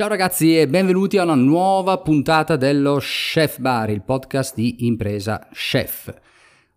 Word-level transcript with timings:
Ciao 0.00 0.08
ragazzi 0.08 0.58
e 0.58 0.66
benvenuti 0.66 1.18
a 1.18 1.24
una 1.24 1.34
nuova 1.34 1.98
puntata 1.98 2.56
dello 2.56 2.96
Chef 3.00 3.58
Bar, 3.58 3.90
il 3.90 4.00
podcast 4.00 4.54
di 4.54 4.86
Impresa 4.86 5.46
Chef. 5.52 6.10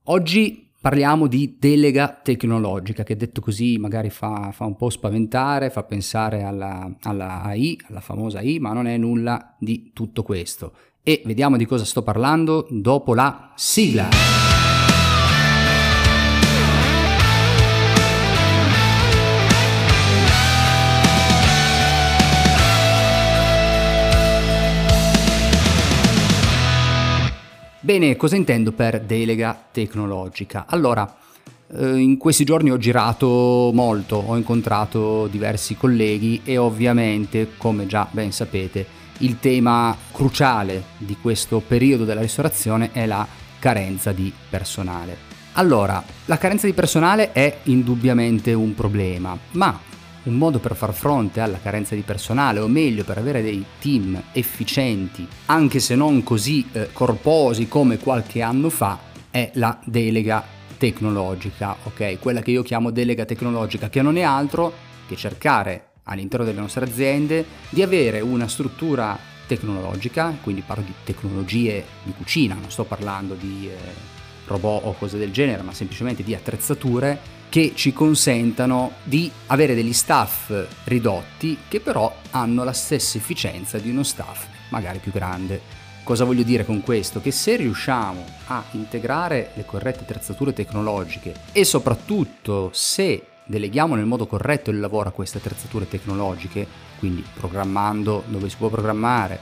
Oggi 0.08 0.70
parliamo 0.82 1.28
di 1.28 1.56
delega 1.58 2.20
tecnologica, 2.22 3.04
che 3.04 3.16
detto 3.16 3.40
così 3.40 3.78
magari 3.78 4.10
fa, 4.10 4.52
fa 4.52 4.66
un 4.66 4.76
po' 4.76 4.90
spaventare, 4.90 5.70
fa 5.70 5.84
pensare 5.84 6.44
alla, 6.44 6.94
alla 7.04 7.44
AI, 7.44 7.80
alla 7.88 8.02
famosa 8.02 8.40
AI, 8.40 8.60
ma 8.60 8.74
non 8.74 8.88
è 8.88 8.98
nulla 8.98 9.56
di 9.58 9.92
tutto 9.94 10.22
questo. 10.24 10.74
E 11.02 11.22
vediamo 11.24 11.56
di 11.56 11.64
cosa 11.66 11.86
sto 11.86 12.02
parlando 12.02 12.68
dopo 12.70 13.14
la 13.14 13.54
sigla. 13.56 14.63
Bene, 27.94 28.16
cosa 28.16 28.36
intendo 28.36 28.72
per 28.72 29.02
delega 29.02 29.68
tecnologica? 29.72 30.66
Allora, 30.68 31.16
eh, 31.78 31.96
in 31.96 32.18
questi 32.18 32.44
giorni 32.44 32.72
ho 32.72 32.80
girato 32.80 33.70
molto, 33.72 34.16
ho 34.16 34.36
incontrato 34.36 35.28
diversi 35.28 35.78
colleghi 35.78 36.42
e 36.44 36.58
ovviamente, 36.58 37.50
come 37.56 37.86
già 37.86 38.08
ben 38.10 38.32
sapete, 38.32 38.84
il 39.20 39.40
tema 39.40 39.96
cruciale 40.12 40.86
di 40.98 41.18
questo 41.22 41.60
periodo 41.60 42.04
della 42.04 42.22
ristorazione 42.22 42.90
è 42.94 43.06
la 43.06 43.28
carenza 43.60 44.12
di 44.12 44.34
personale. 44.50 45.16
Allora, 45.52 46.04
la 46.26 46.40
carenza 46.40 46.66
di 46.66 46.74
personale 46.74 47.32
è 47.32 47.60
indubbiamente 47.66 48.54
un 48.54 48.74
problema, 48.74 49.38
ma 49.52 49.80
un 50.24 50.36
modo 50.36 50.60
per 50.60 50.76
far 50.76 50.94
fronte 50.94 51.42
alla 51.42 51.60
carenza 51.60 51.96
di 51.96 52.02
personale, 52.02 52.60
o 52.60 52.68
meglio 52.68 53.04
per 53.04 53.18
avere 53.18 53.42
dei 53.42 53.64
team 53.80 54.22
efficienti, 54.32 55.28
anche 55.48 55.80
se 55.80 55.96
non 55.96 56.24
così 56.24 56.68
eh, 56.72 56.90
corposi 56.92 57.68
come 57.68 57.98
qualche 57.98 58.42
anno 58.42 58.70
fa, 58.70 59.00
è 59.30 59.52
la 59.56 59.80
delega 59.84 60.44
tecnologica, 60.78 61.76
ok? 61.84 62.20
Quella 62.20 62.42
che 62.42 62.52
io 62.52 62.64
chiamo 62.64 62.92
delega 62.92 63.26
tecnologica, 63.26 63.90
che 63.90 64.02
non 64.02 64.18
è 64.18 64.22
altro 64.22 64.74
che 65.08 65.16
cercare 65.16 65.88
all'interno 66.04 66.46
delle 66.46 66.60
nostre 66.60 66.86
aziende 66.86 67.46
di 67.70 67.82
avere 67.82 68.20
una 68.20 68.48
struttura 68.48 69.18
tecnologica, 69.48 70.36
quindi 70.42 70.64
parlo 70.66 70.84
di 70.84 70.94
tecnologie 71.04 71.84
di 72.04 72.14
cucina, 72.16 72.56
non 72.56 72.70
sto 72.70 72.84
parlando 72.84 73.34
di 73.36 73.70
eh, 73.70 74.22
robot 74.48 74.86
o 74.86 74.94
cose 74.94 75.18
del 75.18 75.32
genere, 75.32 75.62
ma 75.64 75.74
semplicemente 75.74 76.24
di 76.24 76.34
attrezzature 76.36 77.42
che 77.50 77.74
ci 77.76 77.94
consentano 77.94 78.94
di 79.04 79.30
avere 79.48 79.76
degli 79.76 79.94
staff 79.94 80.52
ridotti 80.86 81.60
che 81.68 81.80
però 81.80 82.14
hanno 82.32 82.64
la 82.64 82.74
stessa 82.74 83.18
efficienza 83.18 83.78
di 83.78 83.90
uno 83.90 84.04
staff 84.04 84.48
magari 84.70 84.98
più 84.98 85.12
grande. 85.12 85.62
Cosa 86.04 86.26
voglio 86.26 86.44
dire 86.44 86.66
con 86.66 86.82
questo? 86.82 87.22
Che 87.22 87.32
se 87.32 87.56
riusciamo 87.56 88.26
a 88.48 88.64
integrare 88.72 89.52
le 89.54 89.66
corrette 89.66 90.02
attrezzature 90.02 90.52
tecnologiche 90.52 91.34
e 91.52 91.64
soprattutto 91.64 92.72
se 92.74 93.28
deleghiamo 93.46 93.96
nel 93.96 94.06
modo 94.06 94.26
corretto 94.26 94.70
il 94.70 94.80
lavoro 94.80 95.10
a 95.10 95.12
queste 95.14 95.38
attrezzature 95.38 95.88
tecnologiche, 95.88 96.66
quindi 97.00 97.24
programmando 97.34 98.24
dove 98.28 98.50
si 98.50 98.58
può 98.58 98.70
programmare, 98.70 99.40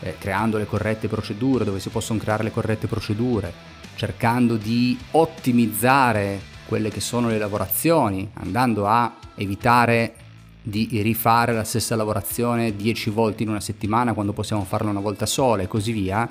eh, 0.00 0.16
creando 0.18 0.58
le 0.58 0.66
corrette 0.66 1.08
procedure 1.08 1.64
dove 1.64 1.80
si 1.80 1.88
possono 1.88 2.18
creare 2.18 2.42
le 2.42 2.52
corrette 2.52 2.86
procedure, 2.86 3.52
cercando 3.94 4.56
di 4.56 4.98
ottimizzare 5.12 6.40
quelle 6.66 6.90
che 6.90 7.00
sono 7.00 7.28
le 7.28 7.38
lavorazioni, 7.38 8.30
andando 8.34 8.86
a 8.86 9.16
evitare 9.34 10.14
di 10.62 11.00
rifare 11.02 11.54
la 11.54 11.64
stessa 11.64 11.96
lavorazione 11.96 12.76
10 12.76 13.10
volte 13.10 13.42
in 13.42 13.48
una 13.48 13.60
settimana 13.60 14.12
quando 14.12 14.34
possiamo 14.34 14.64
farla 14.64 14.90
una 14.90 15.00
volta 15.00 15.24
sola 15.24 15.62
e 15.62 15.68
così 15.68 15.92
via, 15.92 16.28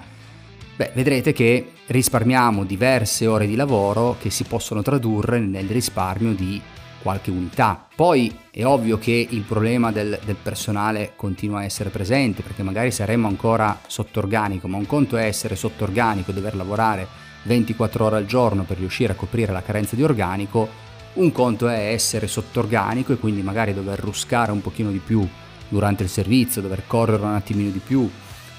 beh, 0.76 0.92
vedrete 0.94 1.34
che 1.34 1.72
risparmiamo 1.88 2.64
diverse 2.64 3.26
ore 3.26 3.48
di 3.48 3.56
lavoro 3.56 4.16
che 4.20 4.30
si 4.30 4.44
possono 4.44 4.84
tradurre 4.84 5.40
nel 5.40 5.68
risparmio 5.68 6.34
di 6.34 6.62
qualche 7.02 7.32
unità. 7.32 7.88
Poi 7.96 8.36
è 8.52 8.66
ovvio 8.66 8.98
che 8.98 9.28
il 9.30 9.42
problema 9.42 9.92
del, 9.92 10.20
del, 10.24 10.36
personale 10.36 11.14
continua 11.16 11.60
a 11.60 11.64
essere 11.64 11.90
presente 11.90 12.42
perché 12.42 12.64
magari 12.64 12.92
saremmo 12.92 13.28
ancora 13.28 13.80
sotto 13.88 14.20
organico, 14.20 14.68
ma 14.68 14.78
un 14.78 14.86
conto 14.86 15.18
è 15.18 15.24
essere 15.24 15.56
sotto 15.56 15.84
organico, 15.84 16.32
dover 16.32 16.56
lavorare 16.56 17.08
24 17.44 18.06
ore 18.06 18.18
al 18.18 18.26
giorno 18.26 18.64
per 18.64 18.78
riuscire 18.78 19.14
a 19.14 19.16
coprire 19.16 19.52
la 19.52 19.62
carenza 19.62 19.96
di 19.96 20.04
organico, 20.04 20.86
un 21.14 21.32
conto 21.32 21.68
è 21.68 21.92
essere 21.92 22.28
sotto 22.28 22.60
organico 22.60 23.14
e 23.14 23.18
quindi 23.18 23.42
magari 23.42 23.74
dover 23.74 24.00
ruscare 24.00 24.52
un 24.52 24.62
pochino 24.62 24.92
di 24.92 25.02
più 25.04 25.28
durante 25.68 26.04
il 26.04 26.10
servizio, 26.10 26.62
dover 26.62 26.84
correre 26.86 27.24
un 27.24 27.34
attimino 27.34 27.72
di 27.72 27.80
più, 27.80 28.10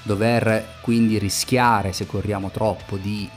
dover 0.03 0.65
quindi 0.81 1.17
rischiare 1.17 1.93
se 1.93 2.05
corriamo 2.05 2.49
troppo 2.49 2.97
di 2.97 3.29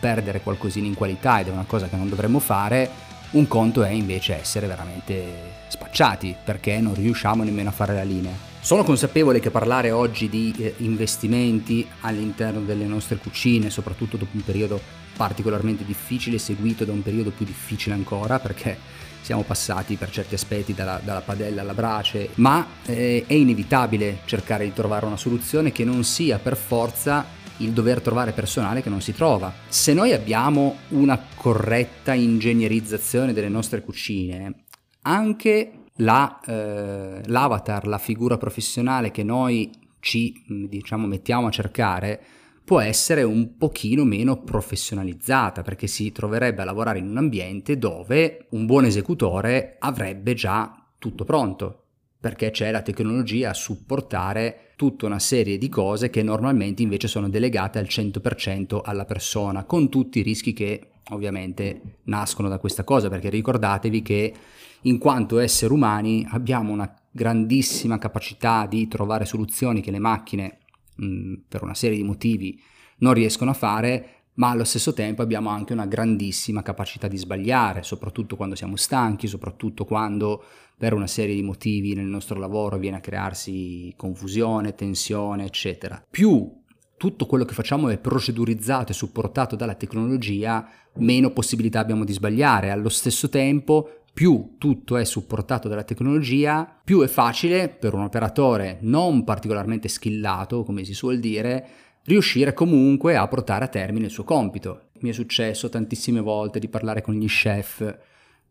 perdere 0.00 0.40
qualcosina 0.40 0.86
in 0.86 0.94
qualità 0.94 1.40
ed 1.40 1.48
è 1.48 1.50
una 1.50 1.66
cosa 1.66 1.88
che 1.88 1.96
non 1.96 2.08
dovremmo 2.08 2.38
fare, 2.38 2.90
un 3.32 3.46
conto 3.46 3.84
è 3.84 3.90
invece 3.90 4.40
essere 4.40 4.66
veramente 4.66 5.58
spacciati 5.68 6.34
perché 6.42 6.80
non 6.80 6.94
riusciamo 6.94 7.44
nemmeno 7.44 7.68
a 7.68 7.72
fare 7.72 7.94
la 7.94 8.02
linea. 8.02 8.32
Sono 8.60 8.82
consapevole 8.82 9.40
che 9.40 9.50
parlare 9.50 9.90
oggi 9.90 10.28
di 10.28 10.52
eh, 10.58 10.74
investimenti 10.78 11.86
all'interno 12.00 12.60
delle 12.60 12.84
nostre 12.84 13.16
cucine, 13.16 13.70
soprattutto 13.70 14.16
dopo 14.16 14.36
un 14.36 14.44
periodo 14.44 14.80
particolarmente 15.16 15.84
difficile, 15.84 16.38
seguito 16.38 16.84
da 16.84 16.92
un 16.92 17.02
periodo 17.02 17.30
più 17.30 17.46
difficile 17.46 17.94
ancora, 17.94 18.38
perché 18.38 18.76
siamo 19.22 19.42
passati 19.42 19.96
per 19.96 20.10
certi 20.10 20.34
aspetti 20.34 20.74
dalla, 20.74 21.00
dalla 21.02 21.20
padella 21.20 21.60
alla 21.60 21.74
brace, 21.74 22.30
ma 22.34 22.66
eh, 22.84 23.24
è 23.26 23.34
inevitabile 23.34 24.20
cercare 24.24 24.64
di 24.64 24.72
trovare 24.72 25.06
una 25.06 25.16
soluzione 25.16 25.72
che 25.72 25.84
non 25.84 26.04
sia 26.04 26.38
per 26.38 26.56
forza 26.56 27.38
il 27.60 27.72
dover 27.72 28.00
trovare 28.00 28.32
personale 28.32 28.82
che 28.82 28.90
non 28.90 29.00
si 29.00 29.12
trova. 29.12 29.52
Se 29.68 29.92
noi 29.92 30.12
abbiamo 30.12 30.76
una 30.88 31.18
corretta 31.34 32.12
ingegnerizzazione 32.12 33.32
delle 33.32 33.48
nostre 33.48 33.82
cucine, 33.82 34.64
anche 35.02 35.72
la, 35.96 36.40
eh, 36.46 37.22
l'avatar, 37.26 37.86
la 37.86 37.98
figura 37.98 38.36
professionale 38.36 39.10
che 39.10 39.22
noi 39.22 39.70
ci 40.00 40.42
diciamo, 40.46 41.06
mettiamo 41.06 41.46
a 41.46 41.50
cercare 41.50 42.20
può 42.64 42.80
essere 42.80 43.22
un 43.22 43.56
pochino 43.56 44.04
meno 44.04 44.42
professionalizzata 44.42 45.62
perché 45.62 45.86
si 45.86 46.12
troverebbe 46.12 46.62
a 46.62 46.64
lavorare 46.64 46.98
in 46.98 47.08
un 47.08 47.16
ambiente 47.16 47.78
dove 47.78 48.46
un 48.50 48.64
buon 48.64 48.84
esecutore 48.84 49.76
avrebbe 49.78 50.34
già 50.34 50.86
tutto 50.98 51.24
pronto 51.24 51.84
perché 52.20 52.50
c'è 52.50 52.70
la 52.70 52.82
tecnologia 52.82 53.50
a 53.50 53.54
supportare 53.54 54.69
tutta 54.80 55.04
una 55.04 55.18
serie 55.18 55.58
di 55.58 55.68
cose 55.68 56.08
che 56.08 56.22
normalmente 56.22 56.80
invece 56.80 57.06
sono 57.06 57.28
delegate 57.28 57.78
al 57.78 57.84
100% 57.84 58.80
alla 58.82 59.04
persona, 59.04 59.64
con 59.64 59.90
tutti 59.90 60.20
i 60.20 60.22
rischi 60.22 60.54
che 60.54 60.92
ovviamente 61.10 61.98
nascono 62.04 62.48
da 62.48 62.58
questa 62.58 62.82
cosa, 62.82 63.10
perché 63.10 63.28
ricordatevi 63.28 64.00
che 64.00 64.34
in 64.80 64.96
quanto 64.96 65.38
esseri 65.38 65.74
umani 65.74 66.26
abbiamo 66.30 66.72
una 66.72 66.90
grandissima 67.10 67.98
capacità 67.98 68.64
di 68.64 68.88
trovare 68.88 69.26
soluzioni 69.26 69.82
che 69.82 69.90
le 69.90 69.98
macchine 69.98 70.60
mh, 70.94 71.34
per 71.46 71.62
una 71.62 71.74
serie 71.74 71.98
di 71.98 72.02
motivi 72.02 72.58
non 73.00 73.12
riescono 73.12 73.50
a 73.50 73.54
fare, 73.54 74.19
ma 74.40 74.48
allo 74.48 74.64
stesso 74.64 74.94
tempo 74.94 75.20
abbiamo 75.20 75.50
anche 75.50 75.74
una 75.74 75.84
grandissima 75.84 76.62
capacità 76.62 77.08
di 77.08 77.18
sbagliare, 77.18 77.82
soprattutto 77.82 78.36
quando 78.36 78.54
siamo 78.54 78.74
stanchi, 78.76 79.26
soprattutto 79.26 79.84
quando 79.84 80.42
per 80.78 80.94
una 80.94 81.06
serie 81.06 81.34
di 81.34 81.42
motivi 81.42 81.92
nel 81.92 82.06
nostro 82.06 82.38
lavoro 82.38 82.78
viene 82.78 82.96
a 82.96 83.00
crearsi 83.00 83.92
confusione, 83.98 84.74
tensione, 84.74 85.44
eccetera. 85.44 86.02
Più 86.10 86.50
tutto 86.96 87.26
quello 87.26 87.44
che 87.44 87.52
facciamo 87.52 87.90
è 87.90 87.98
procedurizzato 87.98 88.92
e 88.92 88.94
supportato 88.94 89.56
dalla 89.56 89.74
tecnologia, 89.74 90.66
meno 90.94 91.32
possibilità 91.32 91.80
abbiamo 91.80 92.04
di 92.04 92.14
sbagliare. 92.14 92.70
Allo 92.70 92.88
stesso 92.88 93.28
tempo 93.28 94.04
più 94.10 94.54
tutto 94.56 94.96
è 94.96 95.04
supportato 95.04 95.68
dalla 95.68 95.84
tecnologia, 95.84 96.80
più 96.82 97.02
è 97.02 97.08
facile 97.08 97.68
per 97.68 97.92
un 97.92 98.04
operatore 98.04 98.78
non 98.80 99.22
particolarmente 99.22 99.88
skillato, 99.88 100.64
come 100.64 100.84
si 100.84 100.94
suol 100.94 101.20
dire, 101.20 101.89
riuscire 102.04 102.52
comunque 102.52 103.16
a 103.16 103.28
portare 103.28 103.64
a 103.64 103.68
termine 103.68 104.06
il 104.06 104.10
suo 104.10 104.24
compito. 104.24 104.88
Mi 105.00 105.10
è 105.10 105.12
successo 105.12 105.68
tantissime 105.68 106.20
volte 106.20 106.58
di 106.58 106.68
parlare 106.68 107.02
con 107.02 107.14
gli 107.14 107.26
chef, 107.26 107.98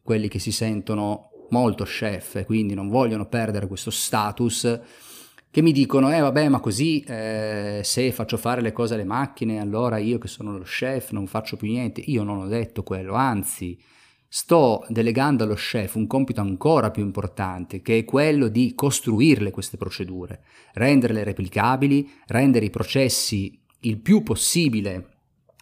quelli 0.02 0.28
che 0.28 0.40
si 0.40 0.52
sentono 0.52 1.30
molto 1.50 1.84
chef 1.84 2.36
e 2.36 2.46
quindi 2.46 2.74
non 2.74 2.90
vogliono 2.90 3.28
perdere 3.28 3.68
questo 3.68 3.92
status, 3.92 4.80
che 5.52 5.62
mi 5.62 5.72
dicono, 5.72 6.14
eh 6.14 6.20
vabbè, 6.20 6.48
ma 6.48 6.60
così 6.60 7.02
eh, 7.02 7.82
se 7.84 8.12
faccio 8.12 8.38
fare 8.38 8.62
le 8.62 8.72
cose 8.72 8.94
alle 8.94 9.04
macchine, 9.04 9.60
allora 9.60 9.98
io 9.98 10.20
che 10.20 10.28
sono 10.28 10.58
lo 10.58 10.64
chef 10.64 11.12
non 11.12 11.26
faccio 11.26 11.58
più 11.58 11.68
niente. 11.68 12.02
Io 12.02 12.24
non 12.24 12.40
ho 12.40 12.48
detto 12.48 12.84
quello, 12.84 13.14
anzi 13.14 13.78
sto 14.32 14.86
delegando 14.90 15.44
allo 15.44 15.56
chef 15.56 15.96
un 15.96 16.06
compito 16.06 16.40
ancora 16.40 16.92
più 16.92 17.04
importante, 17.04 17.82
che 17.82 17.98
è 17.98 18.06
quello 18.06 18.48
di 18.48 18.76
costruirle 18.76 19.50
queste 19.50 19.76
procedure, 19.76 20.44
renderle 20.74 21.24
replicabili, 21.24 22.08
rendere 22.28 22.66
i 22.66 22.70
processi 22.70 23.60
il 23.82 23.98
più 23.98 24.22
possibile 24.22 25.18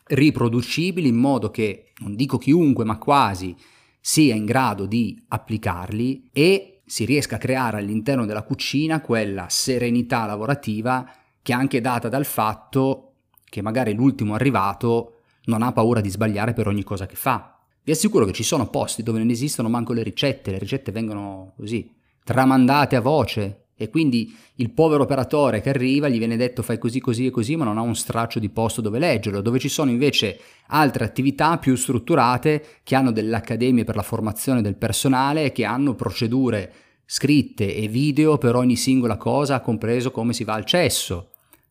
riproducibili 0.08 1.08
in 1.08 1.16
modo 1.16 1.50
che, 1.50 1.92
non 2.00 2.16
dico 2.16 2.38
chiunque, 2.38 2.84
ma 2.84 2.98
quasi, 2.98 3.56
sia 4.00 4.36
in 4.36 4.46
grado 4.46 4.86
di 4.86 5.22
applicarli 5.30 6.30
e 6.32 6.82
si 6.86 7.06
riesca 7.06 7.36
a 7.36 7.40
creare 7.40 7.78
all'interno 7.78 8.26
della 8.26 8.44
cucina 8.44 9.02
quella 9.02 9.48
serenità 9.50 10.26
lavorativa 10.26 11.10
che 11.42 11.52
è 11.52 11.56
anche 11.56 11.82
data 11.82 12.08
dal 12.08 12.26
fatto 12.26 13.16
che 13.44 13.62
magari 13.62 13.94
l'ultimo 13.94 14.34
arrivato 14.34 15.20
non 15.46 15.62
ha 15.62 15.72
paura 15.72 16.02
di 16.02 16.10
sbagliare 16.10 16.54
per 16.54 16.68
ogni 16.68 16.84
cosa 16.84 17.06
che 17.06 17.16
fa. 17.16 17.57
Vi 17.88 17.94
assicuro 17.94 18.26
che 18.26 18.34
ci 18.34 18.44
sono 18.44 18.68
posti 18.68 19.02
dove 19.02 19.20
non 19.20 19.30
esistono 19.30 19.70
manco 19.70 19.94
le 19.94 20.04
ricette, 20.04 20.52
le 20.52 20.58
ricette 20.58 20.92
vengono 20.92 21.54
così 21.56 21.90
tramandate 22.22 22.98
a 22.98 23.00
voce 23.00 23.68
e 23.78 23.90
quindi 23.90 24.36
il 24.56 24.72
povero 24.72 25.04
operatore 25.04 25.62
che 25.62 25.70
arriva 25.70 26.10
gli 26.10 26.18
viene 26.18 26.36
detto 26.36 26.64
fai 26.64 26.80
così 26.80 27.00
così 27.00 27.28
e 27.28 27.30
così 27.30 27.56
ma 27.56 27.64
non 27.64 27.78
ha 27.78 27.82
un 27.82 27.96
straccio 27.96 28.40
di 28.40 28.50
posto 28.50 28.82
dove 28.82 29.00
leggerlo, 29.00 29.40
dove 29.40 29.58
ci 29.58 29.70
sono 29.70 29.90
invece 29.90 30.38
altre 30.68 31.06
attività 31.06 31.58
più 31.60 31.78
strutturate 31.78 32.62
che 32.84 32.94
hanno 32.96 33.14
delle 33.14 33.38
accademie 33.38 33.86
per 33.86 33.96
la 33.96 34.02
formazione 34.02 34.62
del 34.62 34.76
personale 34.76 35.46
e 35.46 35.52
che 35.54 35.64
hanno 35.64 35.96
procedure 35.96 36.74
scritte 37.06 37.74
e 37.74 37.88
video 37.88 38.38
per 38.38 38.58
ogni 38.58 38.76
singola 38.76 39.16
cosa, 39.16 39.62
compreso 39.62 40.12
come 40.12 40.34
si 40.34 40.44
va 40.44 40.56
al 40.56 40.66
cesso. 40.66 41.30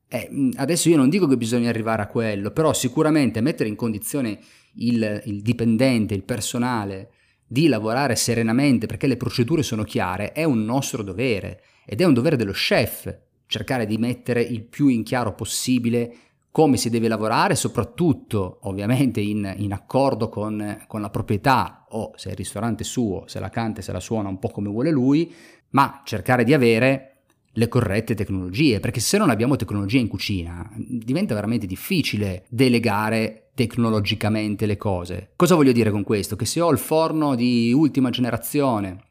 Eh, 0.08 0.50
adesso 0.54 0.88
io 0.88 0.96
non 0.96 1.10
dico 1.10 1.26
che 1.26 1.36
bisogna 1.36 1.68
arrivare 1.68 2.00
a 2.00 2.06
quello, 2.06 2.52
però 2.52 2.72
sicuramente 2.72 3.42
mettere 3.42 3.68
in 3.68 3.74
condizione 3.74 4.38
il, 4.76 5.22
il 5.26 5.42
dipendente, 5.42 6.14
il 6.14 6.24
personale, 6.24 7.10
di 7.46 7.68
lavorare 7.68 8.16
serenamente 8.16 8.86
perché 8.86 9.06
le 9.06 9.16
procedure 9.16 9.62
sono 9.62 9.84
chiare 9.84 10.32
è 10.32 10.42
un 10.42 10.64
nostro 10.64 11.02
dovere 11.02 11.62
ed 11.84 12.00
è 12.00 12.04
un 12.04 12.14
dovere 12.14 12.36
dello 12.36 12.52
chef 12.52 13.16
cercare 13.46 13.86
di 13.86 13.96
mettere 13.98 14.42
il 14.42 14.62
più 14.62 14.88
in 14.88 15.04
chiaro 15.04 15.34
possibile 15.34 16.16
come 16.50 16.78
si 16.78 16.88
deve 16.88 17.06
lavorare, 17.06 17.54
soprattutto 17.54 18.60
ovviamente 18.62 19.20
in, 19.20 19.54
in 19.58 19.72
accordo 19.74 20.30
con, 20.30 20.84
con, 20.86 21.02
la 21.02 21.10
proprietà 21.10 21.84
o 21.90 22.12
se 22.16 22.30
il 22.30 22.34
ristorante 22.34 22.82
è 22.82 22.86
suo, 22.86 23.24
se 23.26 23.38
la 23.40 23.50
canta 23.50 23.80
e 23.80 23.82
se 23.82 23.92
la 23.92 24.00
suona 24.00 24.30
un 24.30 24.38
po' 24.38 24.48
come 24.48 24.70
vuole 24.70 24.90
lui, 24.90 25.32
ma 25.70 26.00
cercare 26.04 26.44
di 26.44 26.54
avere 26.54 27.16
le 27.52 27.68
corrette 27.68 28.14
tecnologie, 28.14 28.80
perché 28.80 29.00
se 29.00 29.18
non 29.18 29.28
abbiamo 29.28 29.56
tecnologia 29.56 29.98
in 29.98 30.08
cucina 30.08 30.66
diventa 30.76 31.34
veramente 31.34 31.66
difficile 31.66 32.46
delegare 32.48 33.45
tecnologicamente 33.56 34.66
le 34.66 34.76
cose. 34.76 35.30
Cosa 35.34 35.54
voglio 35.54 35.72
dire 35.72 35.90
con 35.90 36.04
questo? 36.04 36.36
Che 36.36 36.44
se 36.44 36.60
ho 36.60 36.70
il 36.70 36.78
forno 36.78 37.34
di 37.34 37.72
ultima 37.72 38.10
generazione, 38.10 39.04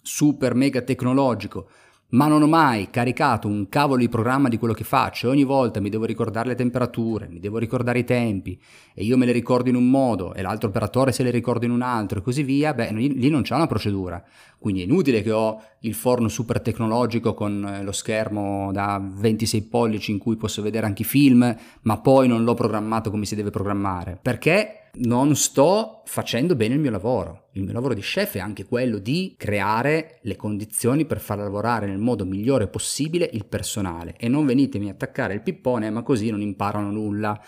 super 0.00 0.54
mega 0.54 0.82
tecnologico, 0.82 1.68
ma 2.12 2.26
non 2.26 2.42
ho 2.42 2.46
mai 2.46 2.90
caricato 2.90 3.48
un 3.48 3.68
cavolo 3.68 4.00
di 4.00 4.08
programma 4.08 4.48
di 4.48 4.58
quello 4.58 4.74
che 4.74 4.84
faccio 4.84 5.28
ogni 5.28 5.44
volta 5.44 5.80
mi 5.80 5.88
devo 5.88 6.04
ricordare 6.04 6.48
le 6.48 6.54
temperature, 6.54 7.28
mi 7.28 7.40
devo 7.40 7.58
ricordare 7.58 8.00
i 8.00 8.04
tempi 8.04 8.60
e 8.94 9.04
io 9.04 9.16
me 9.16 9.26
le 9.26 9.32
ricordo 9.32 9.68
in 9.68 9.76
un 9.76 9.88
modo 9.88 10.34
e 10.34 10.42
l'altro 10.42 10.68
operatore 10.68 11.12
se 11.12 11.22
le 11.22 11.30
ricorda 11.30 11.64
in 11.64 11.70
un 11.70 11.82
altro 11.82 12.18
e 12.18 12.22
così 12.22 12.42
via, 12.42 12.74
beh, 12.74 12.92
lì 12.92 13.28
non 13.30 13.42
c'è 13.42 13.54
una 13.54 13.66
procedura. 13.66 14.22
Quindi 14.58 14.82
è 14.82 14.84
inutile 14.84 15.22
che 15.22 15.32
ho 15.32 15.60
il 15.80 15.94
forno 15.94 16.28
super 16.28 16.60
tecnologico 16.60 17.34
con 17.34 17.66
eh, 17.66 17.82
lo 17.82 17.92
schermo 17.92 18.70
da 18.72 19.02
26 19.02 19.62
pollici 19.62 20.12
in 20.12 20.18
cui 20.18 20.36
posso 20.36 20.62
vedere 20.62 20.86
anche 20.86 21.02
i 21.02 21.06
film, 21.06 21.56
ma 21.82 21.98
poi 21.98 22.28
non 22.28 22.44
l'ho 22.44 22.54
programmato 22.54 23.10
come 23.10 23.24
si 23.24 23.34
deve 23.34 23.50
programmare. 23.50 24.18
Perché 24.22 24.81
non 24.94 25.34
sto 25.36 26.02
facendo 26.04 26.54
bene 26.54 26.74
il 26.74 26.80
mio 26.80 26.90
lavoro. 26.90 27.48
Il 27.52 27.62
mio 27.62 27.72
lavoro 27.72 27.94
di 27.94 28.02
chef 28.02 28.34
è 28.34 28.40
anche 28.40 28.66
quello 28.66 28.98
di 28.98 29.34
creare 29.38 30.18
le 30.22 30.36
condizioni 30.36 31.06
per 31.06 31.20
far 31.20 31.38
lavorare 31.38 31.86
nel 31.86 31.98
modo 31.98 32.26
migliore 32.26 32.68
possibile 32.68 33.28
il 33.32 33.46
personale 33.46 34.14
e 34.18 34.28
non 34.28 34.44
venitemi 34.44 34.88
a 34.88 34.92
attaccare 34.92 35.34
il 35.34 35.42
pippone 35.42 35.88
ma 35.90 36.02
così 36.02 36.30
non 36.30 36.42
imparano 36.42 36.90
nulla 36.90 37.40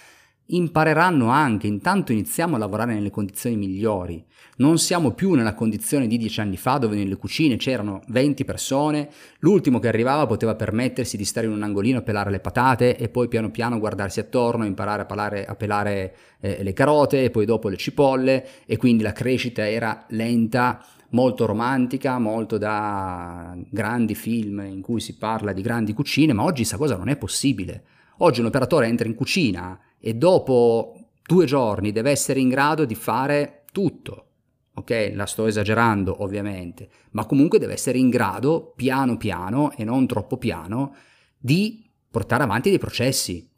impareranno 0.47 1.29
anche, 1.29 1.67
intanto 1.67 2.13
iniziamo 2.13 2.57
a 2.57 2.59
lavorare 2.59 2.95
nelle 2.95 3.11
condizioni 3.11 3.57
migliori. 3.57 4.25
Non 4.57 4.79
siamo 4.79 5.13
più 5.13 5.33
nella 5.33 5.55
condizione 5.55 6.07
di 6.07 6.17
dieci 6.17 6.41
anni 6.41 6.57
fa 6.57 6.79
dove 6.79 6.97
nelle 6.97 7.17
cucine 7.17 7.57
c'erano 7.57 8.03
20 8.09 8.45
persone, 8.45 9.09
l'ultimo 9.39 9.81
che 9.81 9.89
arrivava 9.89 10.27
poteva 10.27 10.55
permettersi 10.55 11.17
di 11.17 11.25
stare 11.25 11.47
in 11.47 11.53
un 11.53 11.63
angolino 11.63 11.99
a 11.99 12.03
pelare 12.03 12.31
le 12.31 12.39
patate 12.39 12.97
e 12.97 13.09
poi 13.09 13.27
piano 13.29 13.51
piano 13.51 13.81
guardarsi 13.81 14.21
attorno, 14.21 14.65
imparare 14.65 15.03
a, 15.03 15.07
pelare, 15.07 15.45
a 15.45 15.55
pelare 15.57 16.17
eh, 16.41 16.63
le 16.63 16.73
carote 16.73 17.25
e 17.25 17.31
poi 17.31 17.47
dopo 17.47 17.69
le 17.69 17.77
cipolle 17.77 18.47
e 18.67 18.77
quindi 18.77 19.03
la 19.03 19.13
crescita 19.13 19.69
era 19.69 20.05
lenta, 20.11 20.85
molto 21.11 21.47
romantica, 21.47 22.19
molto 22.19 22.59
da 22.59 23.57
grandi 23.71 24.15
film 24.15 24.61
in 24.61 24.83
cui 24.83 25.01
si 25.01 25.17
parla 25.17 25.53
di 25.53 25.63
grandi 25.63 25.93
cucine, 25.95 26.33
ma 26.33 26.43
oggi 26.43 26.59
questa 26.59 26.77
cosa 26.77 26.97
non 26.97 27.09
è 27.09 27.17
possibile. 27.17 27.85
Oggi 28.19 28.39
un 28.39 28.47
operatore 28.47 28.87
entra 28.87 29.09
in 29.09 29.15
cucina 29.15 29.77
e 30.07 30.15
dopo 30.15 31.13
due 31.27 31.47
giorni 31.47 31.91
deve 31.91 32.11
essere 32.11 32.39
in 32.39 32.51
grado 32.51 32.85
di 32.85 32.95
fare 32.95 33.65
tutto. 33.73 34.27
Ok, 34.75 35.13
la 35.15 35.25
sto 35.25 35.47
esagerando 35.47 36.23
ovviamente, 36.23 36.91
ma 37.13 37.25
comunque 37.25 37.59
deve 37.59 37.73
essere 37.73 37.97
in 37.97 38.11
grado, 38.11 38.75
piano 38.77 39.17
piano 39.17 39.73
e 39.75 39.83
non 39.83 40.07
troppo 40.07 40.37
piano, 40.37 40.95
di 41.39 41.89
portare 42.11 42.43
avanti 42.43 42.69
dei 42.69 42.79
processi. 42.79 43.49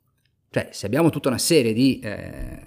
Cioè, 0.48 0.68
se 0.70 0.86
abbiamo 0.86 1.10
tutta 1.10 1.30
una 1.30 1.38
serie 1.38 1.72
di, 1.72 1.98
eh, 1.98 2.62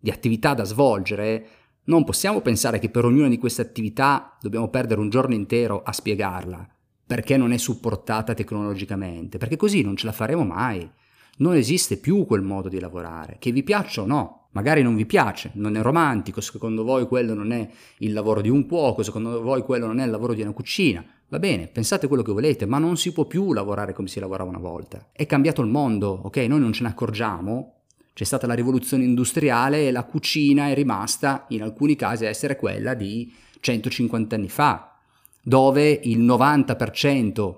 di 0.00 0.10
attività 0.10 0.54
da 0.54 0.64
svolgere, 0.64 1.46
non 1.84 2.02
possiamo 2.02 2.40
pensare 2.40 2.80
che 2.80 2.90
per 2.90 3.04
ognuna 3.04 3.28
di 3.28 3.38
queste 3.38 3.62
attività 3.62 4.36
dobbiamo 4.40 4.68
perdere 4.68 5.00
un 5.00 5.10
giorno 5.10 5.34
intero 5.34 5.84
a 5.84 5.92
spiegarla, 5.92 6.68
perché 7.06 7.36
non 7.36 7.52
è 7.52 7.56
supportata 7.56 8.34
tecnologicamente, 8.34 9.38
perché 9.38 9.54
così 9.54 9.82
non 9.82 9.94
ce 9.94 10.06
la 10.06 10.12
faremo 10.12 10.44
mai. 10.44 10.90
Non 11.38 11.56
esiste 11.56 11.96
più 11.96 12.26
quel 12.26 12.42
modo 12.42 12.68
di 12.68 12.78
lavorare, 12.78 13.36
che 13.38 13.52
vi 13.52 13.62
piaccia 13.62 14.02
o 14.02 14.06
no. 14.06 14.48
Magari 14.52 14.82
non 14.82 14.94
vi 14.94 15.06
piace, 15.06 15.50
non 15.54 15.76
è 15.76 15.80
romantico, 15.80 16.42
secondo 16.42 16.84
voi 16.84 17.06
quello 17.06 17.32
non 17.32 17.52
è 17.52 17.66
il 17.98 18.12
lavoro 18.12 18.42
di 18.42 18.50
un 18.50 18.66
cuoco, 18.66 19.02
secondo 19.02 19.40
voi 19.40 19.62
quello 19.62 19.86
non 19.86 19.98
è 19.98 20.04
il 20.04 20.10
lavoro 20.10 20.34
di 20.34 20.42
una 20.42 20.52
cucina. 20.52 21.02
Va 21.28 21.38
bene, 21.38 21.68
pensate 21.68 22.06
quello 22.06 22.22
che 22.22 22.32
volete, 22.32 22.66
ma 22.66 22.76
non 22.76 22.98
si 22.98 23.12
può 23.12 23.24
più 23.24 23.54
lavorare 23.54 23.94
come 23.94 24.08
si 24.08 24.20
lavorava 24.20 24.50
una 24.50 24.58
volta. 24.58 25.08
È 25.10 25.24
cambiato 25.24 25.62
il 25.62 25.68
mondo, 25.68 26.20
ok? 26.24 26.36
Noi 26.36 26.60
non 26.60 26.74
ce 26.74 26.82
ne 26.82 26.90
accorgiamo. 26.90 27.76
C'è 28.12 28.24
stata 28.24 28.46
la 28.46 28.52
rivoluzione 28.52 29.04
industriale 29.04 29.86
e 29.86 29.90
la 29.90 30.04
cucina 30.04 30.68
è 30.68 30.74
rimasta, 30.74 31.46
in 31.48 31.62
alcuni 31.62 31.96
casi, 31.96 32.26
a 32.26 32.28
essere 32.28 32.56
quella 32.56 32.92
di 32.92 33.32
150 33.58 34.34
anni 34.34 34.50
fa, 34.50 34.98
dove 35.42 35.98
il 36.02 36.20
90% 36.20 37.54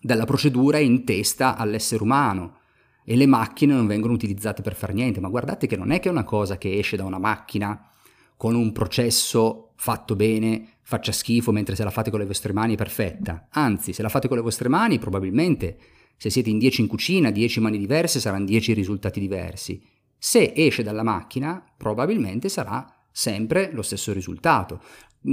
della 0.00 0.24
procedura 0.24 0.78
è 0.78 0.80
in 0.80 1.04
testa 1.04 1.56
all'essere 1.56 2.02
umano 2.02 2.62
e 3.04 3.16
le 3.16 3.26
macchine 3.26 3.74
non 3.74 3.86
vengono 3.86 4.14
utilizzate 4.14 4.62
per 4.62 4.74
fare 4.74 4.92
niente, 4.92 5.20
ma 5.20 5.28
guardate 5.28 5.66
che 5.66 5.76
non 5.76 5.90
è 5.90 6.00
che 6.00 6.08
una 6.08 6.24
cosa 6.24 6.56
che 6.56 6.78
esce 6.78 6.96
da 6.96 7.04
una 7.04 7.18
macchina 7.18 7.90
con 8.36 8.54
un 8.54 8.72
processo 8.72 9.72
fatto 9.76 10.16
bene 10.16 10.68
faccia 10.82 11.12
schifo 11.12 11.52
mentre 11.52 11.76
se 11.76 11.84
la 11.84 11.90
fate 11.90 12.10
con 12.10 12.18
le 12.18 12.26
vostre 12.26 12.52
mani 12.52 12.74
è 12.74 12.76
perfetta. 12.76 13.48
Anzi, 13.50 13.92
se 13.92 14.02
la 14.02 14.08
fate 14.08 14.28
con 14.28 14.36
le 14.36 14.42
vostre 14.42 14.68
mani 14.68 14.98
probabilmente 14.98 15.78
se 16.16 16.30
siete 16.30 16.50
in 16.50 16.58
10 16.58 16.82
in 16.82 16.86
cucina, 16.86 17.30
10 17.30 17.60
mani 17.60 17.78
diverse 17.78 18.20
saranno 18.20 18.44
10 18.44 18.72
risultati 18.72 19.20
diversi. 19.20 19.82
Se 20.16 20.52
esce 20.54 20.82
dalla 20.82 21.02
macchina 21.02 21.62
probabilmente 21.76 22.48
sarà 22.48 22.86
sempre 23.10 23.70
lo 23.72 23.82
stesso 23.82 24.12
risultato. 24.12 24.80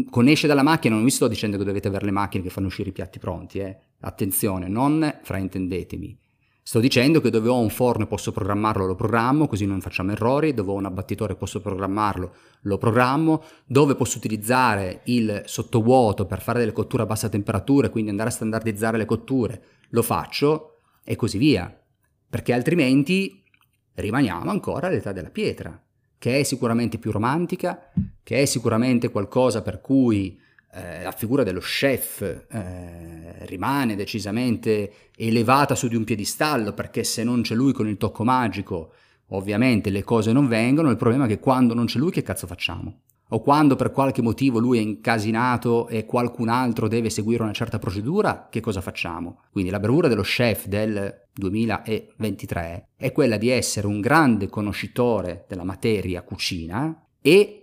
Con 0.09 0.27
esce 0.27 0.47
dalla 0.47 0.63
macchina 0.63 0.95
non 0.95 1.03
vi 1.03 1.11
sto 1.11 1.27
dicendo 1.27 1.57
che 1.57 1.63
dovete 1.63 1.87
avere 1.87 2.05
le 2.05 2.11
macchine 2.11 2.43
che 2.43 2.49
fanno 2.49 2.67
uscire 2.67 2.89
i 2.89 2.93
piatti 2.93 3.19
pronti, 3.19 3.59
eh. 3.59 3.77
Attenzione, 3.99 4.67
non 4.67 5.19
fraintendetemi. 5.21 6.17
Sto 6.63 6.79
dicendo 6.79 7.21
che 7.21 7.31
dove 7.31 7.49
ho 7.49 7.59
un 7.59 7.69
forno 7.69 8.05
posso 8.05 8.31
programmarlo, 8.31 8.85
lo 8.85 8.95
programmo, 8.95 9.47
così 9.47 9.65
non 9.65 9.81
facciamo 9.81 10.11
errori, 10.11 10.53
dove 10.53 10.71
ho 10.71 10.75
un 10.75 10.85
abbattitore 10.85 11.35
posso 11.35 11.59
programmarlo, 11.59 12.33
lo 12.61 12.77
programmo, 12.77 13.43
dove 13.65 13.95
posso 13.95 14.19
utilizzare 14.19 15.01
il 15.05 15.41
sottovuoto 15.45 16.25
per 16.25 16.39
fare 16.41 16.59
delle 16.59 16.71
cotture 16.71 17.03
a 17.03 17.07
bassa 17.07 17.29
temperatura, 17.29 17.89
quindi 17.89 18.11
andare 18.11 18.29
a 18.29 18.33
standardizzare 18.33 18.97
le 18.97 19.05
cotture, 19.05 19.63
lo 19.89 20.03
faccio 20.03 20.81
e 21.03 21.15
così 21.15 21.39
via, 21.39 21.75
perché 22.29 22.53
altrimenti 22.53 23.43
rimaniamo 23.95 24.51
ancora 24.51 24.87
all'età 24.87 25.11
della 25.11 25.31
pietra, 25.31 25.81
che 26.17 26.39
è 26.39 26.43
sicuramente 26.43 26.99
più 26.99 27.09
romantica, 27.09 27.91
che 28.21 28.39
è 28.43 28.45
sicuramente 28.45 29.09
qualcosa 29.09 29.63
per 29.63 29.81
cui 29.81 30.39
eh, 30.73 31.03
la 31.03 31.11
figura 31.11 31.43
dello 31.43 31.59
chef 31.59 32.21
eh, 32.21 33.45
rimane 33.45 33.95
decisamente 33.95 35.09
elevata 35.15 35.75
su 35.75 35.87
di 35.87 35.95
un 35.95 36.03
piedistallo 36.03 36.73
perché 36.73 37.03
se 37.03 37.23
non 37.23 37.41
c'è 37.41 37.55
lui 37.55 37.73
con 37.73 37.87
il 37.87 37.97
tocco 37.97 38.23
magico 38.23 38.93
ovviamente 39.33 39.89
le 39.89 40.03
cose 40.03 40.31
non 40.31 40.47
vengono, 40.47 40.89
il 40.89 40.97
problema 40.97 41.25
è 41.25 41.27
che 41.27 41.39
quando 41.39 41.73
non 41.73 41.85
c'è 41.85 41.99
lui 41.99 42.11
che 42.11 42.23
cazzo 42.23 42.47
facciamo? 42.47 43.01
O 43.33 43.39
quando 43.39 43.77
per 43.77 43.91
qualche 43.91 44.21
motivo 44.21 44.59
lui 44.59 44.77
è 44.77 44.81
incasinato 44.81 45.87
e 45.87 46.05
qualcun 46.05 46.49
altro 46.49 46.89
deve 46.89 47.09
seguire 47.09 47.43
una 47.43 47.53
certa 47.53 47.79
procedura, 47.79 48.47
che 48.49 48.59
cosa 48.59 48.81
facciamo? 48.81 49.43
Quindi 49.51 49.71
la 49.71 49.79
bravura 49.79 50.09
dello 50.09 50.21
chef 50.21 50.65
del 50.67 51.27
2023 51.33 52.89
è 52.97 53.11
quella 53.13 53.37
di 53.37 53.47
essere 53.47 53.87
un 53.87 54.01
grande 54.01 54.47
conoscitore 54.47 55.45
della 55.47 55.63
materia 55.63 56.23
cucina 56.23 57.07
e 57.21 57.60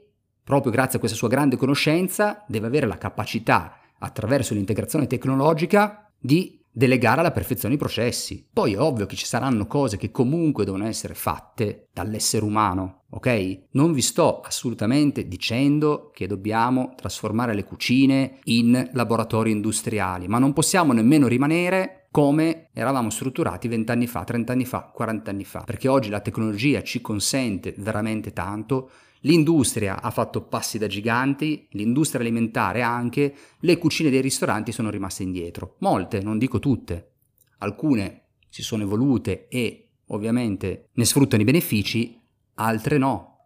proprio 0.49 0.73
grazie 0.73 0.97
a 0.97 0.99
questa 0.99 1.19
sua 1.19 1.29
grande 1.29 1.59
conoscenza, 1.59 2.43
deve 2.49 2.69
avere 2.69 2.87
la 2.87 2.97
capacità, 2.97 3.81
attraverso 3.99 4.55
l'integrazione 4.55 5.07
tecnologica, 5.07 6.11
di 6.19 6.59
delegare 6.73 7.21
alla 7.21 7.33
perfezione 7.33 7.75
i 7.75 7.77
processi. 7.77 8.49
Poi 8.51 8.73
è 8.73 8.81
ovvio 8.81 9.05
che 9.05 9.15
ci 9.15 9.27
saranno 9.27 9.67
cose 9.67 9.99
che 9.99 10.11
comunque 10.11 10.65
devono 10.65 10.87
essere 10.87 11.13
fatte 11.13 11.89
dall'essere 11.93 12.47
umano, 12.47 13.03
ok? 13.11 13.65
Non 13.73 13.93
vi 13.93 14.01
sto 14.01 14.41
assolutamente 14.41 15.29
dicendo 15.29 16.11
che 16.15 16.27
dobbiamo 16.27 16.95
trasformare 16.97 17.53
le 17.53 17.65
cucine 17.65 18.39
in 18.45 18.89
laboratori 18.95 19.51
industriali, 19.51 20.29
ma 20.29 20.39
non 20.39 20.55
possiamo 20.55 20.95
nemmeno 20.95 21.29
rimanere 21.29 22.07
come 22.11 22.71
eravamo 22.73 23.11
strutturati 23.11 23.69
20 23.69 23.93
anni 23.93 24.07
fa, 24.07 24.25
30 24.25 24.51
anni 24.51 24.65
fa, 24.65 24.91
40 24.95 25.31
anni 25.31 25.45
fa, 25.45 25.61
perché 25.61 25.89
oggi 25.89 26.09
la 26.09 26.21
tecnologia 26.21 26.83
ci 26.83 27.03
consente 27.03 27.75
veramente 27.77 28.33
tanto 28.33 28.89
L'industria 29.23 30.01
ha 30.01 30.11
fatto 30.11 30.43
passi 30.43 30.79
da 30.79 30.87
giganti, 30.87 31.67
l'industria 31.73 32.21
alimentare 32.21 32.83
anche, 32.83 33.35
le 33.61 33.79
cucine 33.79 34.11
dei 34.11 34.21
ristoranti 34.21 34.73
sono 34.73 34.91
rimaste 34.91 35.23
indietro. 35.23 35.77
Molte, 35.81 36.21
non 36.21 36.39
dico 36.39 36.59
tutte. 36.59 37.13
Alcune 37.59 38.29
si 38.49 38.63
sono 38.63 38.85
evolute 38.85 39.49
e 39.49 39.89
ovviamente 40.09 40.89
ne 40.93 41.05
sfruttano 41.05 41.43
i 41.43 41.45
benefici, 41.45 42.21
altre 42.55 42.99
no. 42.99 43.37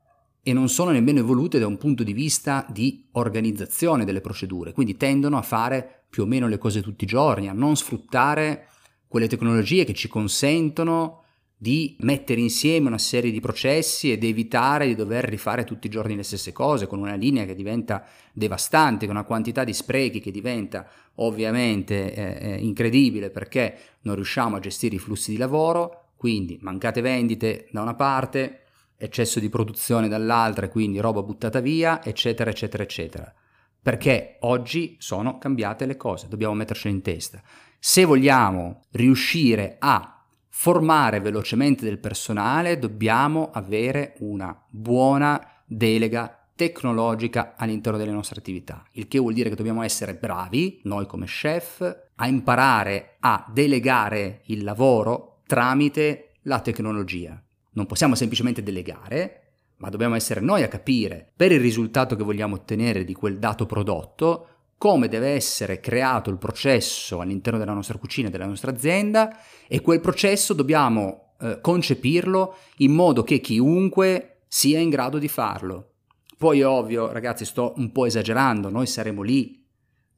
E 0.43 0.53
non 0.53 0.69
sono 0.69 0.91
nemmeno 0.91 1.21
evolute 1.21 1.59
da 1.59 1.67
un 1.67 1.79
punto 1.79 2.03
di 2.03 2.13
vista 2.13 2.67
di 2.69 3.09
organizzazione 3.13 4.05
delle 4.05 4.21
procedure, 4.21 4.73
quindi 4.73 4.97
tendono 4.97 5.39
a 5.39 5.43
fare 5.43 6.05
più 6.11 6.25
o 6.25 6.27
meno 6.27 6.49
le 6.49 6.59
cose 6.59 6.83
tutti 6.83 7.05
i 7.05 7.07
giorni, 7.07 7.49
a 7.49 7.53
non 7.53 7.77
sfruttare 7.77 8.67
quelle 9.07 9.29
tecnologie 9.29 9.85
che 9.85 9.95
ci 9.95 10.09
consentono 10.09 11.22
di 11.63 11.95
mettere 12.01 12.41
insieme 12.41 12.89
una 12.89 12.99
serie 12.99 13.31
di 13.31 13.39
processi 13.39 14.11
ed 14.11 14.25
evitare 14.25 14.89
di 14.89 14.97
dover 14.97 15.23
rifare 15.27 15.63
tutti 15.63 15.87
i 15.87 15.91
giorni 15.91 16.17
le 16.17 16.25
stesse 16.25 16.51
cose 16.51 16.89
con 16.89 16.99
una 16.99 17.15
linea 17.15 17.45
che 17.45 17.55
diventa 17.55 18.05
devastante, 18.33 19.07
con 19.07 19.15
una 19.15 19.25
quantità 19.25 19.63
di 19.63 19.73
sprechi 19.73 20.19
che 20.19 20.33
diventa 20.33 20.89
ovviamente 21.17 22.15
eh, 22.15 22.57
incredibile 22.57 23.31
perché 23.31 23.79
non 24.01 24.17
riusciamo 24.17 24.57
a 24.57 24.59
gestire 24.59 24.97
i 24.97 24.99
flussi 24.99 25.31
di 25.31 25.37
lavoro, 25.37 26.07
quindi 26.17 26.59
mancate 26.63 27.01
vendite 27.01 27.69
da 27.71 27.83
una 27.83 27.95
parte, 27.95 28.63
eccesso 28.97 29.39
di 29.39 29.49
produzione 29.49 30.09
dall'altra, 30.09 30.69
quindi 30.69 30.99
roba 30.99 31.23
buttata 31.23 31.61
via, 31.61 32.03
eccetera, 32.03 32.51
eccetera, 32.51 32.83
eccetera. 32.83 33.33
Perché 33.81 34.39
oggi 34.41 34.97
sono 34.99 35.39
cambiate 35.39 35.87
le 35.87 35.97
cose, 35.97 36.27
dobbiamo 36.27 36.55
mettercelo 36.55 36.93
in 36.93 37.03
testa. 37.03 37.41
Se 37.79 38.05
vogliamo 38.05 38.83
riuscire 38.91 39.77
a 39.79 40.17
formare 40.55 41.19
velocemente 41.21 41.83
del 41.83 41.99
personale 41.99 42.79
dobbiamo 42.79 43.51
avere 43.53 44.15
una 44.19 44.57
buona 44.69 45.41
delega 45.65 46.47
tecnologica 46.55 47.55
all'interno 47.57 47.99
delle 47.99 48.13
nostre 48.13 48.39
attività, 48.39 48.85
il 48.93 49.09
che 49.09 49.19
vuol 49.19 49.33
dire 49.33 49.49
che 49.49 49.57
dobbiamo 49.57 49.83
essere 49.83 50.15
bravi, 50.15 50.81
noi 50.85 51.07
come 51.07 51.25
chef, 51.25 51.81
a 52.15 52.27
imparare 52.29 53.17
a 53.21 53.47
delegare 53.51 54.43
il 54.47 54.63
lavoro 54.63 55.41
tramite 55.47 56.35
la 56.43 56.61
tecnologia. 56.61 57.43
Non 57.73 57.87
possiamo 57.87 58.15
semplicemente 58.15 58.63
delegare, 58.63 59.39
ma 59.79 59.89
dobbiamo 59.89 60.15
essere 60.15 60.41
noi 60.41 60.63
a 60.63 60.69
capire 60.69 61.33
per 61.35 61.51
il 61.51 61.61
risultato 61.61 62.15
che 62.15 62.23
vogliamo 62.23 62.57
ottenere 62.57 63.05
di 63.05 63.15
quel 63.15 63.39
dato 63.39 63.65
prodotto 63.65 64.52
come 64.83 65.07
deve 65.07 65.29
essere 65.29 65.79
creato 65.79 66.29
il 66.29 66.39
processo 66.39 67.21
all'interno 67.21 67.57
della 67.57 67.73
nostra 67.73 67.99
cucina, 67.99 68.31
della 68.31 68.47
nostra 68.47 68.73
azienda 68.73 69.39
e 69.69 69.81
quel 69.81 70.01
processo 70.01 70.55
dobbiamo 70.55 71.35
eh, 71.41 71.61
concepirlo 71.61 72.57
in 72.79 72.91
modo 72.91 73.23
che 73.23 73.39
chiunque 73.39 74.41
sia 74.49 74.81
in 74.81 74.91
grado 74.91 75.19
di 75.19 75.29
farlo. 75.29 75.93
Poi 76.37 76.59
è 76.59 76.67
ovvio, 76.67 77.13
ragazzi, 77.13 77.45
sto 77.45 77.75
un 77.77 77.93
po' 77.93 78.07
esagerando, 78.07 78.71
noi 78.71 78.87
saremo 78.89 79.23
lì, 79.23 79.65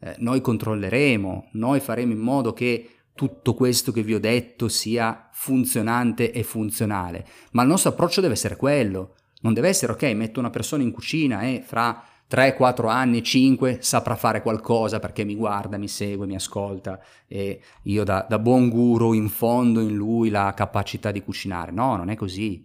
eh, 0.01 0.15
noi 0.21 0.41
controlleremo, 0.41 1.51
noi 1.53 1.81
faremo 1.81 2.13
in 2.13 2.21
modo 2.21 2.55
che 2.55 2.89
tutto 3.13 3.53
questo 3.53 3.93
che 3.93 4.03
vi 4.03 4.15
ho 4.15 4.19
detto 4.19 4.69
sia 4.69 5.29
funzionante 5.31 6.33
e 6.33 6.43
funzionale, 6.43 7.27
ma 7.51 7.61
il 7.61 7.69
nostro 7.69 7.91
approccio 7.91 8.23
deve 8.23 8.33
essere 8.33 8.57
quello, 8.57 9.17
non 9.43 9.53
deve 9.53 9.69
essere 9.69 9.93
ok, 9.93 10.05
metto 10.15 10.41
una 10.41 10.49
persona 10.49 10.83
in 10.83 10.91
cucina 10.91 11.43
e 11.43 11.63
fra 11.63 12.03
3, 12.27 12.55
4 12.55 12.89
anni, 12.89 13.23
5 13.23 13.79
saprà 13.81 14.17
fare 14.17 14.43
qualcosa 14.43 14.99
perché 14.99 15.25
mi 15.25 15.37
guarda, 15.37 15.77
mi 15.77 15.89
segue, 15.89 16.27
mi 16.27 16.35
ascolta 16.35 16.99
e 17.27 17.61
io 17.83 18.05
da, 18.05 18.27
da 18.29 18.39
buon 18.39 18.69
guru 18.69 19.13
infondo 19.13 19.81
in 19.81 19.95
lui 19.95 20.31
la 20.31 20.53
capacità 20.55 21.13
di 21.13 21.23
cucinare. 21.23 21.71
No, 21.71 21.97
non 21.97 22.09
è 22.09 22.17
così. 22.17 22.65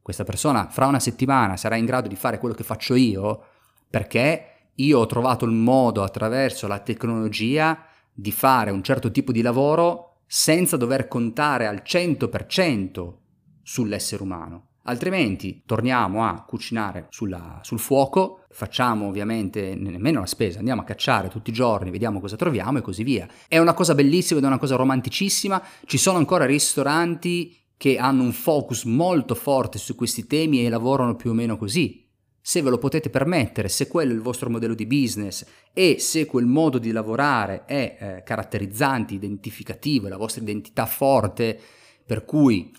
Questa 0.00 0.24
persona 0.24 0.68
fra 0.70 0.86
una 0.86 1.00
settimana 1.00 1.56
sarà 1.56 1.76
in 1.76 1.84
grado 1.84 2.08
di 2.08 2.16
fare 2.16 2.38
quello 2.38 2.54
che 2.54 2.64
faccio 2.64 2.94
io 2.94 3.44
perché 3.88 4.44
io 4.76 4.98
ho 4.98 5.06
trovato 5.06 5.44
il 5.44 5.52
modo 5.52 6.02
attraverso 6.02 6.66
la 6.66 6.78
tecnologia 6.78 7.84
di 8.12 8.32
fare 8.32 8.70
un 8.70 8.82
certo 8.82 9.10
tipo 9.10 9.32
di 9.32 9.42
lavoro 9.42 10.22
senza 10.26 10.76
dover 10.76 11.08
contare 11.08 11.66
al 11.66 11.82
100% 11.84 13.12
sull'essere 13.62 14.22
umano. 14.22 14.68
Altrimenti 14.84 15.62
torniamo 15.66 16.24
a 16.24 16.42
cucinare 16.42 17.06
sulla, 17.10 17.60
sul 17.62 17.78
fuoco, 17.78 18.46
facciamo 18.50 19.08
ovviamente 19.08 19.74
nemmeno 19.74 20.20
la 20.20 20.26
spesa, 20.26 20.58
andiamo 20.58 20.80
a 20.80 20.84
cacciare 20.84 21.28
tutti 21.28 21.50
i 21.50 21.52
giorni, 21.52 21.90
vediamo 21.90 22.18
cosa 22.18 22.36
troviamo 22.36 22.78
e 22.78 22.80
così 22.80 23.04
via. 23.04 23.28
È 23.46 23.58
una 23.58 23.74
cosa 23.74 23.94
bellissima 23.94 24.38
ed 24.38 24.44
è 24.44 24.48
una 24.48 24.58
cosa 24.58 24.76
romanticissima, 24.76 25.62
ci 25.84 25.98
sono 25.98 26.16
ancora 26.16 26.46
ristoranti 26.46 27.54
che 27.76 27.98
hanno 27.98 28.22
un 28.22 28.32
focus 28.32 28.84
molto 28.84 29.34
forte 29.34 29.78
su 29.78 29.94
questi 29.94 30.26
temi 30.26 30.64
e 30.64 30.70
lavorano 30.70 31.14
più 31.14 31.30
o 31.30 31.34
meno 31.34 31.58
così. 31.58 32.06
Se 32.40 32.62
ve 32.62 32.70
lo 32.70 32.78
potete 32.78 33.10
permettere, 33.10 33.68
se 33.68 33.86
quello 33.86 34.12
è 34.12 34.14
il 34.14 34.22
vostro 34.22 34.48
modello 34.48 34.74
di 34.74 34.86
business 34.86 35.44
e 35.74 35.96
se 35.98 36.24
quel 36.24 36.46
modo 36.46 36.78
di 36.78 36.90
lavorare 36.90 37.64
è 37.66 37.96
eh, 37.98 38.22
caratterizzante, 38.22 39.12
identificativo, 39.12 40.06
è 40.06 40.10
la 40.10 40.16
vostra 40.16 40.42
identità 40.42 40.86
forte, 40.86 41.58
per 42.04 42.24
cui 42.24 42.72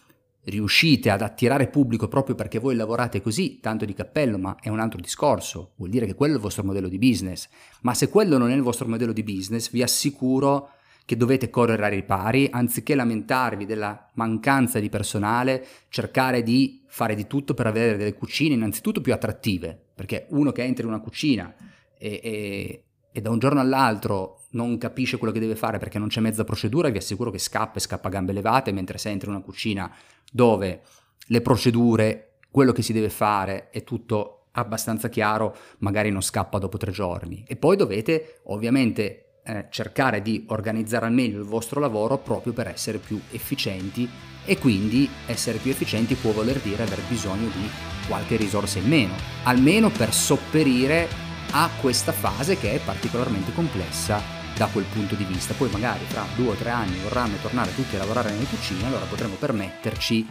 riuscite 0.46 1.10
ad 1.10 1.22
attirare 1.22 1.68
pubblico 1.68 2.08
proprio 2.08 2.36
perché 2.36 2.60
voi 2.60 2.76
lavorate 2.76 3.22
così, 3.22 3.60
tanto 3.60 3.86
di 3.86 3.94
cappello, 3.94 4.38
ma 4.38 4.56
è 4.60 4.70
un 4.70 4.80
altro 4.80 5.00
discorso, 5.00 5.74
vuol 5.76 5.90
dire 5.90 6.06
che 6.06 6.16
quello 6.16 6.34
è 6.34 6.36
il 6.38 6.42
vostro 6.42 6.64
modello 6.64 6.88
di 6.88 6.98
business. 6.98 7.48
Ma 7.82 7.94
se 7.94 8.10
quello 8.10 8.38
non 8.38 8.50
è 8.50 8.56
il 8.56 8.62
vostro 8.62 8.88
modello 8.88 9.14
di 9.14 9.24
business, 9.24 9.70
vi 9.72 9.84
assicuro 9.84 10.72
che 11.06 11.18
dovete 11.18 11.50
correre 11.50 11.86
ai 11.86 11.96
ripari, 11.96 12.48
anziché 12.52 12.96
lamentarvi 12.96 13.66
della 13.66 14.10
mancanza 14.14 14.80
di 14.80 14.90
personale, 14.90 15.66
cercare 15.90 16.44
di 16.44 16.84
fare 16.88 17.16
di 17.16 17.28
tutto 17.28 17.54
per 17.54 17.68
avere 17.68 17.98
delle 17.98 18.14
cucine 18.14 18.54
innanzitutto 18.54 19.02
più 19.02 19.14
attrattive, 19.14 19.78
perché 19.94 20.28
uno 20.30 20.52
che 20.52 20.64
entra 20.64 20.84
in 20.84 20.90
una 20.90 21.02
cucina 21.02 21.54
e, 21.98 22.20
e, 22.24 22.84
e 23.12 23.22
da 23.22 23.30
un 23.30 23.40
giorno 23.40 23.60
all'altro 23.60 24.42
non 24.52 24.78
capisce 24.78 25.18
quello 25.18 25.34
che 25.34 25.40
deve 25.40 25.56
fare 25.56 25.78
perché 25.78 26.00
non 26.00 26.08
c'è 26.08 26.20
mezza 26.20 26.44
procedura, 26.44 26.90
vi 26.90 26.98
assicuro 26.98 27.32
che 27.32 27.40
scappa 27.40 27.78
e 27.78 27.82
scappa 27.82 28.08
a 28.08 28.12
gambe 28.12 28.34
levate, 28.34 28.72
mentre 28.72 28.98
se 28.98 29.10
entra 29.10 29.30
in 29.30 29.36
una 29.36 29.44
cucina 29.44 29.94
dove 30.32 30.82
le 31.26 31.42
procedure, 31.42 32.40
quello 32.50 32.72
che 32.72 32.82
si 32.82 32.94
deve 32.94 33.10
fare 33.10 33.70
è 33.70 33.84
tutto 33.84 34.48
abbastanza 34.52 35.08
chiaro, 35.08 35.56
magari 35.80 36.10
non 36.10 36.22
scappa 36.22 36.58
dopo 36.58 36.78
tre 36.78 36.92
giorni. 36.92 37.44
E 37.48 37.56
poi 37.56 37.78
dovete 37.78 38.42
ovviamente 38.46 39.40
eh, 39.44 39.68
cercare 39.70 40.22
di 40.22 40.46
organizzare 40.50 41.06
al 41.06 41.14
meglio 41.14 41.40
il 41.40 41.46
vostro 41.46 41.80
lavoro 41.80 42.18
proprio 42.18 42.54
per 42.54 42.68
essere 42.68 42.98
più 42.98 43.20
efficienti 43.32 44.10
e 44.44 44.58
quindi 44.58 45.10
essere 45.28 45.60
più 45.60 45.72
efficienti 45.72 46.16
può 46.16 46.32
voler 46.32 46.60
dire 46.60 46.84
aver 46.84 47.02
bisogno 47.08 47.48
di 47.48 47.70
qualche 48.08 48.36
risorsa 48.36 48.80
in 48.80 48.88
meno, 48.88 49.14
almeno 49.44 49.90
per 49.90 50.14
sopperire 50.14 51.31
a 51.52 51.70
questa 51.80 52.12
fase 52.12 52.58
che 52.58 52.74
è 52.74 52.80
particolarmente 52.80 53.54
complessa 53.54 54.22
da 54.56 54.68
quel 54.68 54.86
punto 54.86 55.16
di 55.16 55.24
vista. 55.24 55.54
Poi 55.54 55.70
magari 55.70 56.04
fra 56.08 56.26
due 56.36 56.50
o 56.50 56.54
tre 56.54 56.70
anni 56.70 57.00
vorranno 57.00 57.38
tornare 57.42 57.74
tutti 57.74 57.96
a 57.96 58.00
lavorare 58.00 58.32
nelle 58.32 58.46
cucine, 58.46 58.86
allora 58.86 59.06
potremo 59.06 59.36
permetterci 59.36 60.28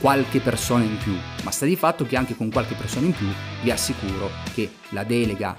qualche 0.00 0.40
persona 0.40 0.84
in 0.84 0.96
più. 0.98 1.16
Ma 1.42 1.50
sta 1.50 1.66
di 1.66 1.76
fatto 1.76 2.06
che 2.06 2.16
anche 2.16 2.36
con 2.36 2.50
qualche 2.50 2.74
persona 2.74 3.06
in 3.06 3.12
più 3.12 3.28
vi 3.62 3.70
assicuro 3.70 4.30
che 4.52 4.70
la 4.90 5.04
delega, 5.04 5.56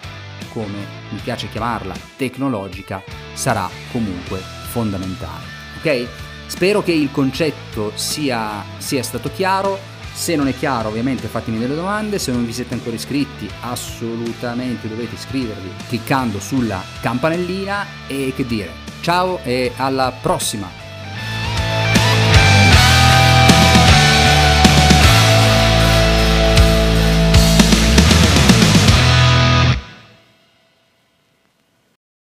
come 0.54 0.86
mi 1.10 1.20
piace 1.24 1.50
chiamarla, 1.50 1.96
tecnologica, 2.16 3.04
sarà 3.34 3.70
comunque 3.92 4.40
fondamentale. 4.70 5.44
Ok? 5.78 6.08
Spero 6.48 6.84
che 6.84 6.92
il 6.92 7.12
concetto 7.12 7.92
sia, 7.96 8.64
sia 8.78 9.04
stato 9.04 9.32
chiaro. 9.32 9.94
Se 10.16 10.34
non 10.38 10.48
è 10.48 10.56
chiaro 10.56 10.88
ovviamente 10.88 11.28
fatemi 11.28 11.60
delle 11.60 11.76
domande, 11.76 12.20
se 12.20 12.32
non 12.32 12.46
vi 12.46 12.54
siete 12.54 12.74
ancora 12.74 12.96
iscritti 12.96 13.50
assolutamente 13.60 14.88
dovete 14.88 15.16
iscrivervi 15.16 15.70
cliccando 15.90 16.40
sulla 16.40 16.82
campanellina 17.02 17.86
e 18.08 18.32
che 18.34 18.46
dire, 18.46 18.72
ciao 19.02 19.40
e 19.44 19.74
alla 19.76 20.14
prossima! 20.22 20.85